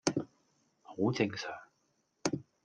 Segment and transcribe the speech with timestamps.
[0.81, 1.51] 好正常